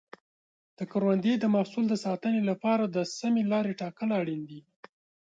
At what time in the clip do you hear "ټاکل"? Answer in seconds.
3.81-4.09